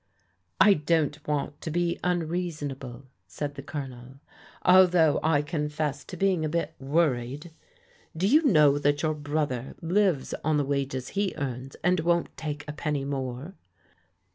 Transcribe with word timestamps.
'* 0.29 0.59
I 0.59 0.73
doti't 0.73 1.27
want 1.27 1.61
to 1.61 1.69
be 1.69 1.99
unreasonable," 2.03 3.05
said 3.27 3.53
the 3.53 3.61
Colonel, 3.61 4.15
"although 4.63 5.19
I 5.21 5.43
confess 5.43 6.03
to 6.05 6.17
being 6.17 6.43
a 6.43 6.49
bit 6.49 6.73
worried. 6.79 7.51
Do 8.17 8.27
you 8.27 8.41
know 8.43 8.79
that 8.79 9.03
your 9.03 9.13
brother 9.13 9.75
lives 9.79 10.33
on 10.43 10.57
the 10.57 10.65
wages 10.65 11.09
he 11.09 11.35
earns 11.37 11.75
and 11.83 11.99
won't 11.99 12.35
take 12.35 12.65
a 12.67 12.73
penny 12.73 13.05
more?" 13.05 13.53